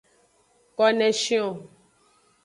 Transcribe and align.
Koneshion. 0.77 1.51